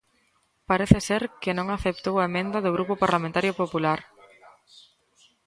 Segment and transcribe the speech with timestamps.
[0.69, 3.99] Parece ser que non aceptou a emenda do Grupo Parlamentario Popular.